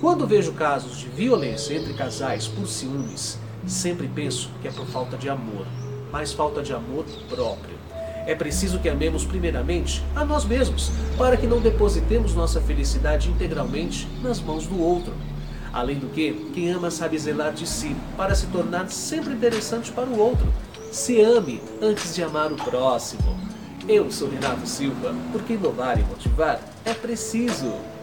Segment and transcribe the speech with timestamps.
[0.00, 5.16] Quando vejo casos de violência entre casais por ciúmes, sempre penso que é por falta
[5.16, 5.66] de amor,
[6.12, 7.76] mas falta de amor próprio.
[8.24, 14.06] É preciso que amemos primeiramente a nós mesmos, para que não depositemos nossa felicidade integralmente
[14.22, 15.12] nas mãos do outro.
[15.72, 20.06] Além do que, quem ama sabe zelar de si, para se tornar sempre interessante para
[20.06, 20.46] o outro.
[20.92, 23.36] Se ame antes de amar o próximo.
[23.88, 27.97] Eu sou Renato Silva, porque inovar e motivar é preciso.